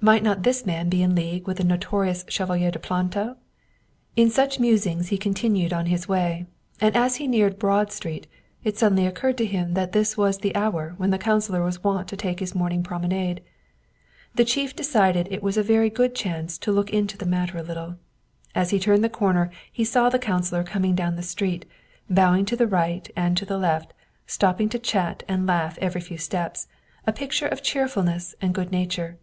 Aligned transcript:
Might 0.00 0.24
not 0.24 0.42
this 0.42 0.66
man 0.66 0.88
be 0.88 1.04
in 1.04 1.14
league 1.14 1.46
with 1.46 1.58
the 1.58 1.62
notorious 1.62 2.24
Chevalier 2.26 2.72
de 2.72 2.80
Planto? 2.80 3.36
In 4.16 4.28
such 4.28 4.58
musings 4.58 5.10
he 5.10 5.16
continued 5.16 5.72
on 5.72 5.86
his 5.86 6.08
way, 6.08 6.46
and 6.80 6.96
as 6.96 7.14
he 7.22 7.28
neared 7.28 7.60
Broad 7.60 7.92
Street 7.92 8.26
it 8.64 8.76
suddenly 8.76 9.06
occurred 9.06 9.38
to 9.38 9.46
him 9.46 9.74
that 9.74 9.92
this 9.92 10.16
was 10.16 10.38
the 10.38 10.56
hour 10.56 10.94
when 10.96 11.10
the 11.10 11.16
councilor 11.16 11.62
was 11.62 11.84
wont 11.84 12.08
to 12.08 12.16
take 12.16 12.40
his 12.40 12.56
morning 12.56 12.82
promenade. 12.82 13.40
The 14.34 14.44
chief 14.44 14.74
decided 14.74 15.28
it 15.30 15.44
was 15.44 15.56
a 15.56 15.62
very 15.62 15.90
good 15.90 16.12
chance 16.12 16.58
to 16.58 16.72
look 16.72 16.90
into 16.92 17.16
the 17.16 17.24
matter 17.24 17.56
a 17.58 17.62
little. 17.62 17.98
As 18.56 18.70
he 18.70 18.80
turned 18.80 19.04
the 19.04 19.08
corner 19.08 19.48
he 19.70 19.84
saw 19.84 20.08
the 20.08 20.18
coun 20.18 20.40
cilor 20.42 20.64
coming 20.66 20.96
down 20.96 21.14
the 21.14 21.22
street, 21.22 21.66
bowing 22.10 22.44
to 22.46 22.56
the 22.56 22.66
right 22.66 23.08
and 23.14 23.36
to 23.36 23.46
the 23.46 23.58
left, 23.58 23.92
stopping 24.26 24.68
to 24.70 24.78
chat 24.80 25.22
and 25.28 25.46
laugh 25.46 25.78
every 25.80 26.00
few 26.00 26.18
steps, 26.18 26.66
a 27.06 27.12
picture 27.12 27.46
of 27.46 27.62
cheerfulness 27.62 28.34
and 28.40 28.54
good 28.56 28.72
nature. 28.72 29.18